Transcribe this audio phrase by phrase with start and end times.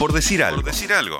[0.00, 0.62] Por decir algo.
[0.62, 1.18] Por decir algo.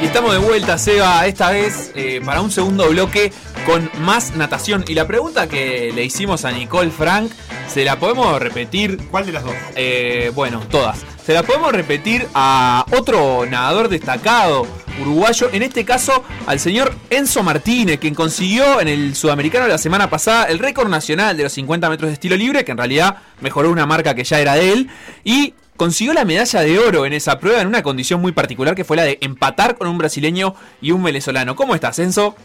[0.00, 3.32] Y estamos de vuelta, Seba, esta vez eh, para un segundo bloque
[3.66, 4.84] con más natación.
[4.86, 7.32] Y la pregunta que le hicimos a Nicole Frank,
[7.66, 8.96] ¿se la podemos repetir?
[9.10, 9.56] ¿Cuál de las dos?
[9.74, 11.04] Eh, bueno, todas.
[11.26, 14.64] Se la podemos repetir a otro nadador destacado
[15.02, 20.08] uruguayo, en este caso al señor Enzo Martínez, quien consiguió en el sudamericano la semana
[20.08, 23.72] pasada el récord nacional de los 50 metros de estilo libre, que en realidad mejoró
[23.72, 24.88] una marca que ya era de él,
[25.24, 28.84] y consiguió la medalla de oro en esa prueba en una condición muy particular que
[28.84, 31.56] fue la de empatar con un brasileño y un venezolano.
[31.56, 32.36] ¿Cómo estás, Enzo?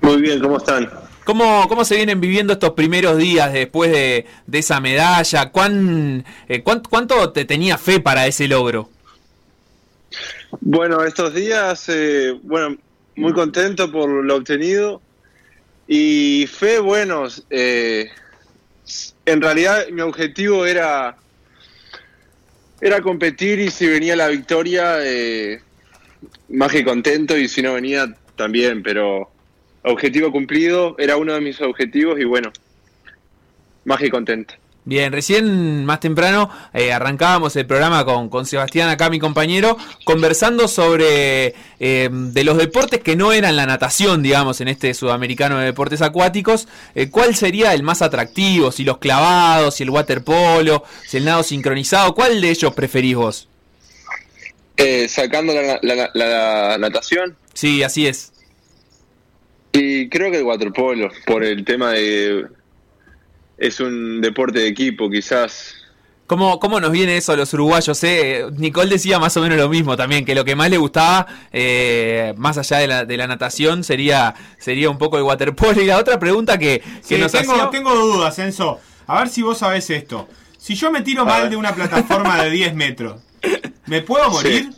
[0.00, 0.88] Muy bien, ¿cómo están?
[1.24, 5.50] ¿Cómo, ¿Cómo se vienen viviendo estos primeros días después de, esa medalla?
[5.50, 8.90] ¿Cuán, eh, ¿Cuánto te tenía fe para ese logro?
[10.60, 12.76] Bueno, estos días, eh, bueno,
[13.16, 15.00] muy contento por lo obtenido
[15.86, 18.10] y fe, bueno, eh,
[19.26, 21.16] en realidad mi objetivo era
[22.80, 25.62] era competir y si venía la victoria, eh,
[26.48, 29.30] más que contento y si no venía también, pero
[29.82, 32.52] objetivo cumplido, era uno de mis objetivos y bueno,
[33.84, 34.54] más que contento.
[34.84, 40.66] Bien, recién más temprano eh, arrancábamos el programa con, con, Sebastián, acá mi compañero, conversando
[40.66, 45.66] sobre eh, de los deportes que no eran la natación, digamos, en este sudamericano de
[45.66, 46.66] deportes acuáticos,
[46.96, 48.72] eh, ¿cuál sería el más atractivo?
[48.72, 53.48] Si los clavados, si el waterpolo, si el nado sincronizado, ¿cuál de ellos preferís vos?
[55.06, 57.36] sacando la, natación.
[57.54, 58.31] Sí, así es.
[59.72, 62.46] Y creo que el waterpolo, por el tema de
[63.62, 65.74] es un deporte de equipo, quizás.
[66.26, 68.02] ¿Cómo, ¿Cómo nos viene eso a los uruguayos?
[68.04, 68.46] Eh?
[68.56, 72.34] Nicole decía más o menos lo mismo también, que lo que más le gustaba, eh,
[72.36, 75.80] más allá de la, de la natación, sería, sería un poco el waterpolo.
[75.80, 78.80] Y la otra pregunta que, que nos tengo, tengo dudas, Enzo.
[79.06, 80.28] A ver si vos sabés esto.
[80.58, 83.20] Si yo me tiro mal de una plataforma de 10 metros,
[83.86, 84.70] ¿me puedo morir?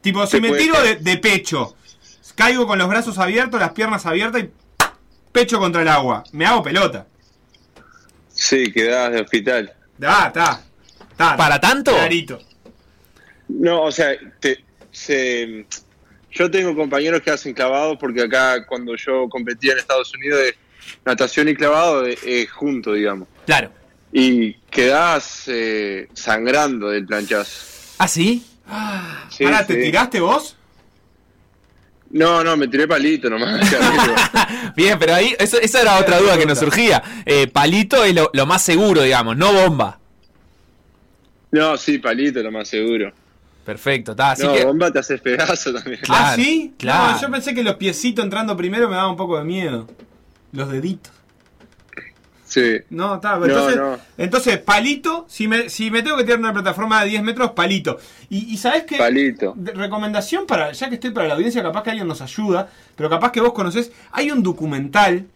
[0.00, 1.74] Tipo, si me tiro de, de pecho,
[2.34, 4.50] caigo con los brazos abiertos, las piernas abiertas y
[5.32, 6.24] pecho contra el agua.
[6.32, 7.06] Me hago pelota.
[8.28, 9.72] Sí, quedás de hospital.
[10.02, 10.62] Ah, está.
[11.16, 11.92] ¿Para tanto?
[11.92, 12.40] Clarito.
[13.48, 14.12] No, o sea,
[14.90, 15.66] se,
[16.30, 20.40] yo tengo compañeros que hacen clavados porque acá cuando yo competía en Estados Unidos
[21.04, 23.28] natación y clavado es, junto, digamos.
[23.46, 23.70] Claro.
[24.12, 27.94] Y quedás eh, sangrando del planchazo.
[27.98, 28.44] ¿Ah, sí?
[29.30, 30.56] sí Ahora, ¿te tiraste vos?
[32.14, 33.60] No, no, me tiré palito nomás.
[34.76, 37.02] Bien, pero ahí, eso, esa era otra duda que nos surgía.
[37.26, 39.98] Eh, palito es lo, más seguro, digamos, no bomba.
[41.50, 43.12] No, sí, palito es lo más seguro.
[43.64, 44.36] Perfecto, está.
[44.36, 46.00] No, bomba te haces pedazo también.
[46.08, 46.74] ¿Ah, sí?
[46.78, 47.20] Claro.
[47.20, 49.88] yo pensé que los piecitos entrando primero me daba un poco de miedo.
[50.52, 51.12] Los deditos.
[52.90, 53.80] No, está, entonces,
[54.18, 57.98] entonces, palito, si me, si me tengo que tirar una plataforma de 10 metros, palito.
[58.30, 58.96] Y, sabes qué?
[58.96, 59.54] Palito.
[59.56, 63.32] recomendación para, ya que estoy para la audiencia, capaz que alguien nos ayuda, pero capaz
[63.32, 65.26] que vos conocés, hay un documental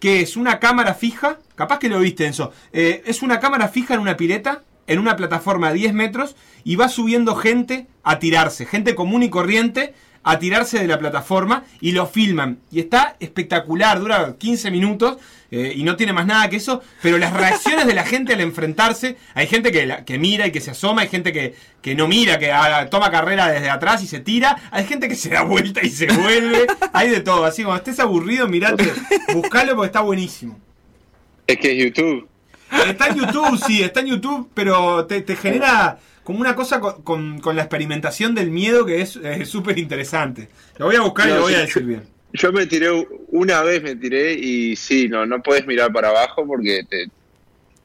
[0.00, 3.94] que es una cámara fija, capaz que lo viste, Enzo, eh, es una cámara fija
[3.94, 8.66] en una pileta, en una plataforma de 10 metros, y va subiendo gente a tirarse,
[8.66, 9.94] gente común y corriente,
[10.24, 12.58] a tirarse de la plataforma y lo filman.
[12.72, 15.18] Y está espectacular, dura 15 minutos
[15.50, 18.40] eh, y no tiene más nada que eso, pero las reacciones de la gente al
[18.40, 22.08] enfrentarse, hay gente que, que mira y que se asoma, hay gente que, que no
[22.08, 22.52] mira, que
[22.90, 26.06] toma carrera desde atrás y se tira, hay gente que se da vuelta y se
[26.06, 27.44] vuelve, hay de todo.
[27.44, 28.92] Así cuando estés aburrido, mirate,
[29.32, 30.58] buscalo porque está buenísimo.
[31.46, 32.28] Es que es YouTube.
[32.88, 37.38] Está en YouTube, sí, está en YouTube, pero te, te genera como una cosa con,
[37.40, 40.48] con, la experimentación del miedo que es súper interesante.
[40.78, 42.02] Lo voy a buscar y lo voy a decir bien.
[42.32, 42.88] Yo me tiré
[43.28, 47.06] una vez, me tiré y sí, no, no puedes mirar para abajo porque te,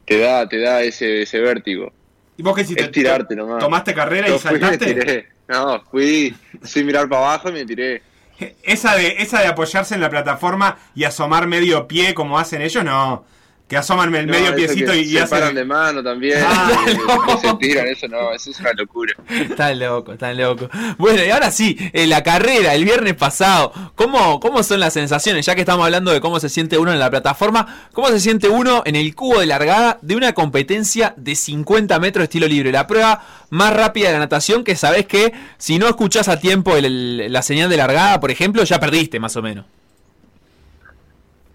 [0.05, 1.91] te da, te da ese, ese vértigo.
[2.37, 2.85] ¿Y vos qué hiciste?
[2.85, 3.59] Es tirarte nomás.
[3.59, 5.27] ¿Tomaste carrera y saltaste?
[5.47, 6.33] No, fui
[6.63, 8.01] sin mirar para abajo y me tiré.
[8.63, 12.85] Esa de, esa de apoyarse en la plataforma y asomar medio pie como hacen ellos,
[12.85, 13.25] no
[13.69, 16.85] que asoman el medio piecito y, se paran de mano también ah,
[17.41, 19.13] se tiran eso no eso es una locura.
[19.29, 20.67] Está loco está loco.
[20.97, 23.71] Bueno y ahora sí en eh, la carrera el viernes pasado.
[23.95, 26.99] Cómo cómo son las sensaciones ya que estamos hablando de cómo se siente uno en
[26.99, 31.35] la plataforma cómo se siente uno en el cubo de largada de una competencia de
[31.35, 35.31] 50 metros de estilo libre la prueba más rápida de la natación que sabes que
[35.59, 39.43] si no escuchás a tiempo la señal de largada por ejemplo ya perdiste más o
[39.43, 39.65] menos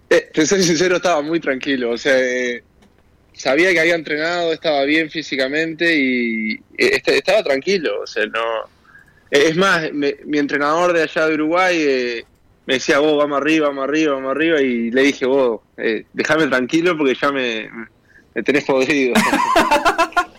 [0.09, 1.91] eh, te soy sincero, estaba muy tranquilo.
[1.91, 2.63] O sea, eh,
[3.33, 8.01] sabía que había entrenado, estaba bien físicamente y eh, este, estaba tranquilo.
[8.01, 8.69] O sea, no.
[9.31, 12.23] Es más, mi entrenador de allá de Uruguay
[12.65, 16.47] me decía, vos, vamos arriba, vamos arriba, vamos arriba, y le dije, vos, eh, déjame
[16.47, 17.69] tranquilo porque ya me,
[18.33, 19.13] me tenés podrido.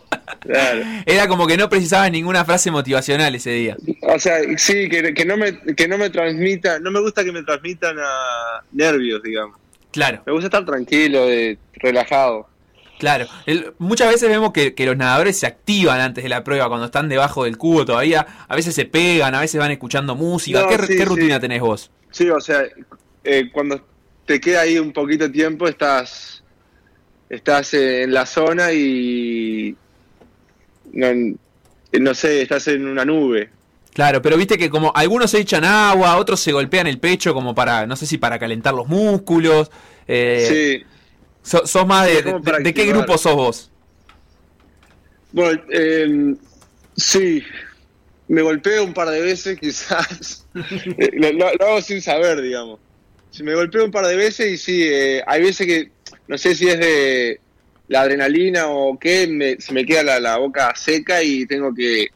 [0.46, 0.82] Claro.
[1.04, 3.76] Era como que no precisabas ninguna frase motivacional ese día.
[4.02, 7.32] O sea, sí, que, que, no me, que no me transmita, no me gusta que
[7.32, 9.58] me transmitan a nervios, digamos.
[9.90, 10.22] Claro.
[10.26, 12.48] Me gusta estar tranquilo, de, relajado.
[12.98, 13.26] Claro,
[13.78, 17.44] muchas veces vemos que, los nadadores se activan antes de la prueba, cuando están debajo
[17.44, 20.66] del cubo todavía, a veces se pegan, a veces van escuchando música.
[20.68, 21.90] ¿Qué, rutina tenés vos?
[22.10, 22.62] Sí, o sea,
[23.24, 23.84] eh, cuando
[24.24, 26.42] te queda ahí un poquito de tiempo, estás,
[27.28, 29.76] estás en la zona y
[30.92, 33.50] no, sé, estás en una nube.
[33.92, 37.54] Claro, pero viste que como algunos se echan agua, otros se golpean el pecho como
[37.54, 39.70] para, no sé si para calentar los músculos.
[40.06, 40.86] Eh, sí.
[41.42, 42.22] ¿Sos más de,
[42.62, 43.70] de, qué grupo sos vos?
[45.32, 46.34] Bueno, eh,
[46.96, 47.42] sí,
[48.28, 50.46] me golpeo un par de veces quizás.
[50.98, 52.80] Eh, lo, hago sin saber, digamos.
[53.30, 55.90] Si me golpeo un par de veces y sí, eh, hay veces que,
[56.26, 57.40] no sé si es de
[57.88, 62.08] la adrenalina o qué, me, se me queda la, boca seca y tengo que,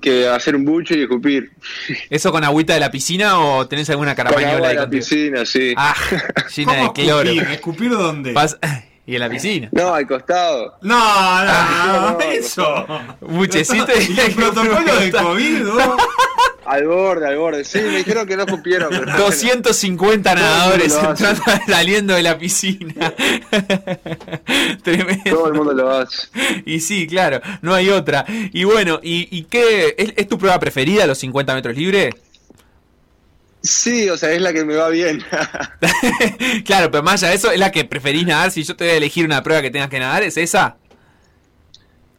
[0.00, 1.50] que hacer un bucho y escupir.
[2.10, 5.74] ¿Eso con agüita de la piscina o tenés alguna carabañola de la piscina, sí.
[5.76, 5.94] Ah,
[6.56, 7.28] llena de cloro.
[7.28, 7.52] Escupir?
[7.52, 8.34] ¿Escupir dónde?
[9.06, 9.70] ¿Y en la piscina?
[9.72, 10.76] No, al costado.
[10.82, 12.86] No, no, ah, no, eso.
[13.22, 15.96] Buchecito y el protocolo de COVID, ¿no?
[16.68, 17.64] Al borde, al borde.
[17.64, 18.90] Sí, me dijeron que no cupieron.
[19.16, 22.94] 250 nadadores entrando, saliendo de la piscina.
[24.82, 25.30] Tremendo.
[25.30, 26.28] Todo el mundo lo hace.
[26.66, 28.26] Y sí, claro, no hay otra.
[28.52, 29.94] Y bueno, ¿y, qué?
[30.14, 32.14] ¿Es, tu prueba preferida, los 50 metros libres?
[33.62, 35.24] Sí, o sea, es la que me va bien.
[36.66, 38.50] claro, pero más allá de eso, es la que preferís nadar.
[38.50, 40.76] Si yo te voy a elegir una prueba que tengas que nadar, ¿es esa?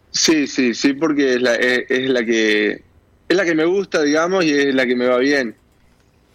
[0.09, 2.88] Sí, sí, sí, porque es la, es la que
[3.29, 5.55] es la que me gusta, digamos, y es la que me va bien.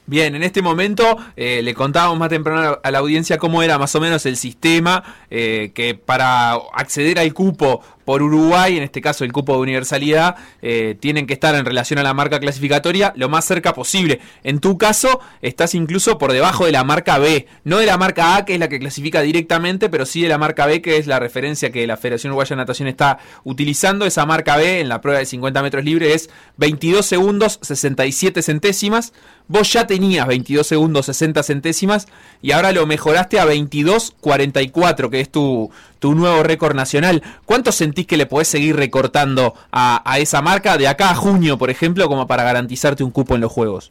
[0.07, 3.95] Bien, en este momento eh, le contábamos más temprano a la audiencia cómo era más
[3.95, 9.25] o menos el sistema, eh, que para acceder al cupo por Uruguay, en este caso
[9.25, 13.29] el cupo de universalidad, eh, tienen que estar en relación a la marca clasificatoria lo
[13.29, 14.21] más cerca posible.
[14.43, 18.37] En tu caso, estás incluso por debajo de la marca B, no de la marca
[18.37, 21.07] A, que es la que clasifica directamente, pero sí de la marca B, que es
[21.07, 24.07] la referencia que la Federación Uruguaya de Natación está utilizando.
[24.07, 29.13] Esa marca B en la prueba de 50 metros libre es 22 segundos 67 centésimas.
[29.47, 32.07] Vos ya tenías 22 segundos 60 centésimas
[32.41, 35.71] y ahora lo mejoraste a 22 44, que es tu,
[36.05, 37.23] tu nuevo récord nacional.
[37.47, 41.71] ¿Cuánto sentís que le podés seguir recortando a, esa marca de acá a junio, por
[41.71, 43.91] ejemplo, como para garantizarte un cupo en los juegos?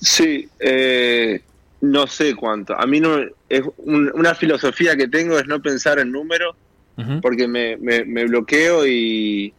[0.00, 1.40] Sí, eh,
[1.82, 2.76] no sé cuánto.
[2.76, 6.56] A mí no es una filosofía que tengo es no pensar en números,
[7.22, 7.76] porque me,
[8.24, 9.54] bloqueo y,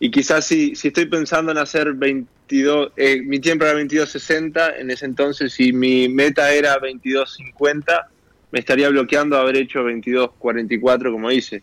[0.00, 4.90] y quizás si, si estoy pensando en hacer 22, eh, mi tiempo era 22.60, en
[4.90, 8.06] ese entonces si mi meta era 22.50,
[8.52, 11.62] me estaría bloqueando haber hecho 22-44 como hice.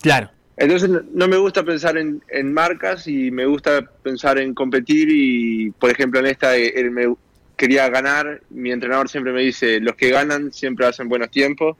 [0.00, 0.30] Claro.
[0.56, 5.90] Entonces no me gusta pensar en, marcas y me gusta pensar en competir y, por
[5.90, 7.14] ejemplo, en esta él eh, me
[7.56, 8.40] quería ganar.
[8.50, 11.76] Mi entrenador siempre me dice, los que ganan siempre hacen buenos tiempos.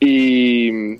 [0.00, 0.96] Y,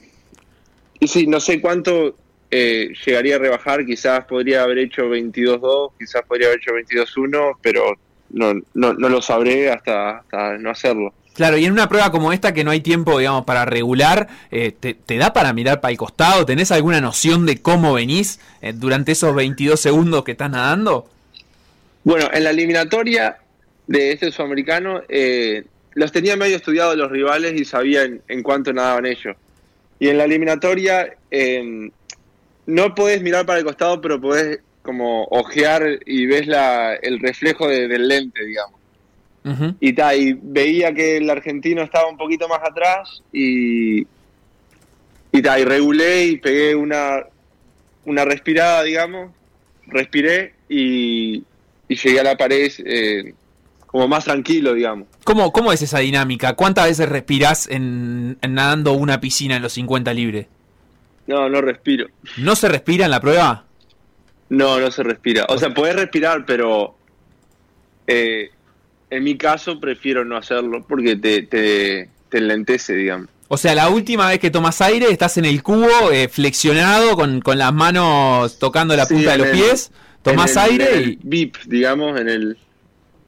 [1.00, 2.16] y sí, no sé cuánto
[2.50, 7.98] eh, llegaría a rebajar, quizás podría haber hecho 22-2, quizás podría haber hecho 22-1, pero
[8.30, 11.12] no, no, no, lo sabré hasta, hasta no hacerlo.
[11.34, 14.72] Claro, y en una prueba como esta que no hay tiempo, digamos, para regular, eh,
[14.72, 16.44] te, da para mirar para el costado?
[16.44, 21.08] ¿Tenés alguna noción de cómo venís eh, durante esos 22 segundos que estás nadando?
[22.04, 23.38] Bueno, en la eliminatoria
[23.86, 29.06] de este sudamericano, eh, los tenía medio estudiados los rivales y sabía en, cuánto nadaban
[29.06, 29.34] ellos.
[29.98, 31.90] Y en la eliminatoria em,
[32.66, 37.68] no podés mirar para el costado, pero podés como ojear y ves la, el reflejo
[37.68, 38.81] del lente, digamos
[39.80, 44.02] y, ta, y veía que el argentino estaba un poquito más atrás y,
[45.32, 47.24] y, ta, y regulé y pegué una,
[48.04, 49.32] una respirada, digamos,
[49.86, 51.42] respiré y,
[51.88, 53.34] y llegué a la pared eh,
[53.86, 55.08] como más tranquilo, digamos.
[55.24, 56.54] ¿Cómo, ¿Cómo es esa dinámica?
[56.54, 60.46] ¿Cuántas veces respirás en, nadando una piscina en los 50 libres?
[61.26, 62.06] No, no respiro.
[62.38, 63.64] ¿No se respira en la prueba?
[64.48, 65.46] No, no se respira.
[65.48, 66.96] O sea, podés respirar, pero
[68.06, 68.50] eh,
[69.12, 73.28] en mi caso prefiero no hacerlo porque te, te, enlentece, digamos.
[73.48, 77.42] O sea, la última vez que tomas aire estás en el cubo eh, flexionado con,
[77.58, 79.92] las manos tocando la punta de los pies,
[80.22, 81.18] tomas aire y...
[81.22, 82.56] VIP, digamos, en, el,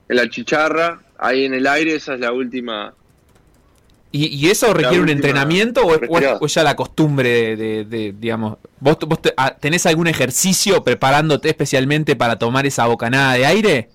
[0.08, 2.94] en la chicharra, ahí en el aire, esa es la última...
[4.10, 9.56] ¿Y, eso requiere un entrenamiento o es, ya la costumbre de, digamos, vos, vos ah,
[9.60, 13.90] tenés algún ejercicio preparándote especialmente para tomar esa bocanada de aire?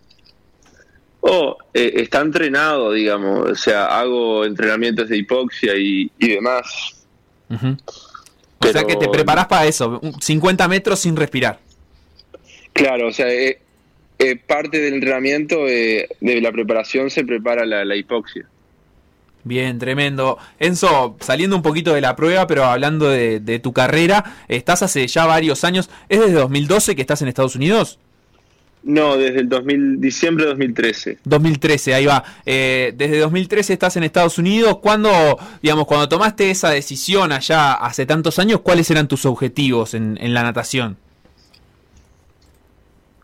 [1.22, 3.50] Oh, eh, está entrenado, digamos.
[3.50, 7.06] O sea, hago entrenamientos de hipoxia y, y demás.
[8.60, 11.60] O sea que te preparás para eso, un 50 metros sin respirar.
[12.74, 13.60] Claro, o sea, eh,
[14.20, 18.46] eh, parte del entrenamiento eh, de la preparación se prepara la, la hipoxia.
[19.44, 20.38] Bien, tremendo.
[20.60, 25.08] Enzo, saliendo un poquito de la prueba, pero hablando de, de tu carrera, estás hace
[25.08, 25.90] ya varios años.
[26.10, 28.00] ¿Es desde 2012 que estás en Estados Unidos?
[28.92, 31.20] No, desde el 2000, diciembre de 2013.
[31.24, 32.24] 2013, ahí va.
[32.44, 34.80] Eh, desde 2013 estás en Estados Unidos.
[34.80, 35.12] ¿Cuándo,
[35.62, 40.34] digamos, cuando tomaste esa decisión allá hace tantos años, cuáles eran tus objetivos en, en
[40.34, 40.98] la natación?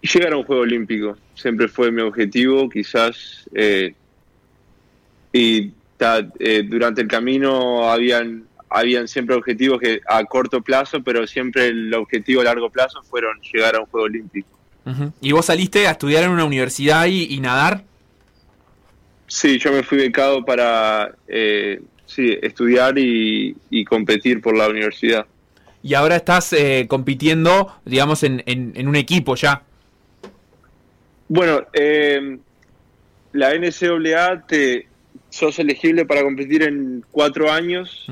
[0.02, 3.50] Llegar a un Juego Olímpico siempre fue mi objetivo, quizás.
[3.56, 3.96] eh,
[5.34, 11.26] y ta- eh, durante el camino habían, habían siempre objetivos que a corto plazo, pero
[11.26, 14.50] siempre el objetivo a largo plazo fueron llegar a un Juego Olímpico.
[15.22, 17.84] ¿Y vos saliste a estudiar en una universidad y, y nadar?
[19.28, 25.26] Sí, yo me fui becado para eh, sí, estudiar y, y competir por la universidad.
[25.82, 29.64] Y ahora estás eh, compitiendo, digamos, en, en- en un equipo ya.
[31.28, 32.38] Bueno, eh,
[33.34, 34.88] la NCAA te
[35.30, 38.08] sos elegible para competir en cuatro años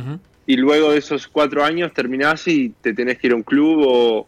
[0.46, 3.86] y luego de esos cuatro años terminás y te tenés que ir a un club
[3.88, 4.28] o,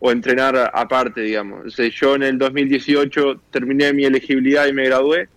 [0.00, 1.76] o entrenar aparte, digamos.
[1.76, 5.28] Yo en el 2018 terminé mi elegibilidad y me gradué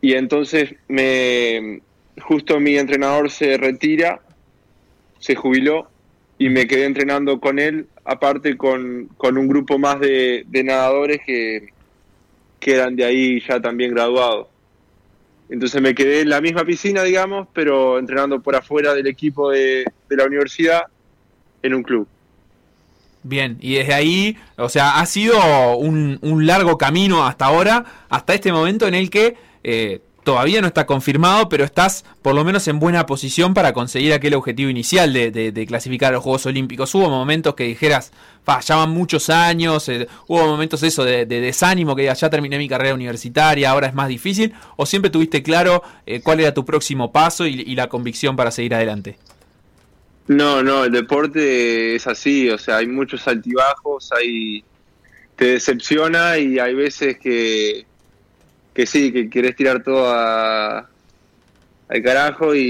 [0.00, 1.80] y entonces me
[2.20, 4.20] justo mi entrenador se retira,
[5.18, 5.88] se jubiló
[6.38, 11.20] y me quedé entrenando con él, aparte con, con un grupo más de, de nadadores
[11.24, 11.68] que,
[12.60, 14.48] que eran de ahí ya también graduados.
[15.48, 19.84] Entonces me quedé en la misma piscina, digamos, pero entrenando por afuera del equipo de,
[20.08, 20.82] de la universidad
[21.62, 22.08] en un club.
[23.24, 28.52] Bien, y desde ahí, o sea, ha sido un, largo camino hasta ahora, hasta este
[28.52, 32.80] momento en el que eh, todavía no está confirmado, pero estás por lo menos en
[32.80, 36.92] buena posición para conseguir aquel objetivo inicial de, de- de clasificar a los Juegos Olímpicos.
[36.96, 38.10] Hubo momentos que dijeras,
[38.44, 42.28] "Fa, ya van muchos años, eh, hubo momentos eso de, de desánimo, que digas, ya
[42.28, 46.52] terminé mi carrera universitaria, ahora es más difícil, o siempre tuviste claro eh, cuál era
[46.54, 49.16] tu próximo paso y la convicción para seguir adelante.
[50.28, 54.64] No, no, el deporte es así, o sea, hay muchos altibajos, hay
[55.36, 57.86] te decepciona y hay veces que,
[58.74, 60.88] que sí, que querés tirar todo a-
[61.88, 62.60] al carajo y,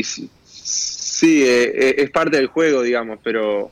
[0.00, 3.70] y sí, eh, eh, es parte del juego, digamos, pero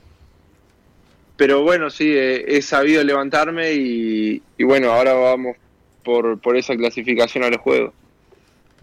[1.37, 5.57] pero bueno, sí, eh, he sabido levantarme y, y bueno, ahora vamos
[6.05, 7.93] por, por esa clasificación a los juegos.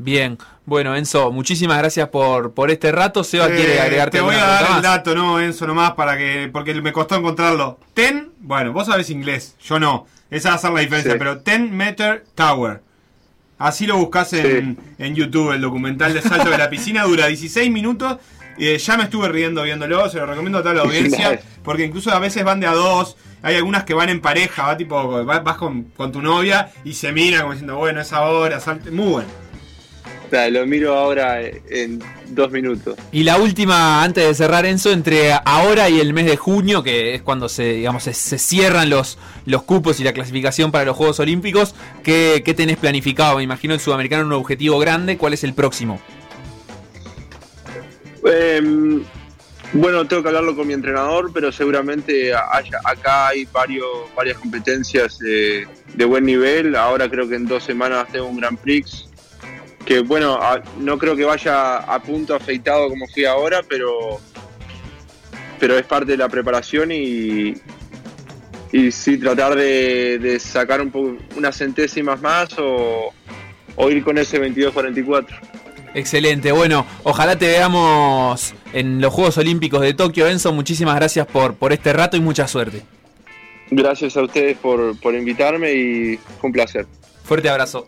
[0.01, 3.23] Bien, bueno Enzo, muchísimas gracias por, por este rato.
[3.23, 6.49] Seba Eh, quiere agregarte Te voy a dar el dato, no, Enzo, nomás, para que,
[6.53, 7.79] porque me costó encontrarlo.
[7.93, 10.07] Ten, bueno, vos sabés inglés, yo no.
[10.31, 11.17] Esa va a ser la diferencia, Sí.
[11.19, 12.81] pero Ten Meter Tower.
[13.57, 17.69] Así lo buscas en, en YouTube, el documental de salto de la piscina, dura 16
[17.69, 18.17] minutos.
[18.57, 22.11] Eh, ya me estuve riendo viéndolo, se lo recomiendo a toda la audiencia, porque incluso
[22.11, 25.39] a veces van de a dos, hay algunas que van en pareja, va tipo, va-
[25.39, 28.91] vas con, con tu novia y se mira como diciendo, bueno, es ahora, salte.
[28.91, 29.29] muy bueno.
[30.51, 32.95] Lo miro ahora en dos minutos.
[33.12, 37.15] Y la última, antes de cerrar Enzo, entre ahora y el mes de junio, que
[37.15, 40.95] es cuando se, digamos, se, se cierran los, los cupos y la clasificación para los
[40.95, 43.38] Juegos Olímpicos, ¿qué, qué tenés planificado?
[43.38, 46.00] Me imagino el sudamericano un objetivo grande, ¿cuál es el próximo?
[48.25, 49.03] Em,
[49.74, 55.19] bueno, tengo que hablarlo con mi entrenador, pero seguramente haya- acá hay varios, varias competencias
[55.25, 56.75] eh, de buen nivel.
[56.75, 59.08] Ahora creo que en dos semanas tengo un Grand Prix.
[59.89, 64.19] Que bueno, a- no creo que vaya a punto afeitado como fui ahora, pero,
[65.60, 67.55] pero es parte de la preparación y,
[68.72, 73.12] y sí tratar de, de sacar un poco, unas centésimas más o,
[73.77, 75.25] o ir con ese 22-44.
[75.96, 80.53] Excelente, bueno, ojalá te veamos en los Juegos Olímpicos de Tokio, Enzo.
[80.53, 82.84] Muchísimas gracias por, por este rato y mucha suerte.
[83.72, 86.86] Gracias a ustedes por, por invitarme y fue un placer.
[87.24, 87.88] Fuerte abrazo.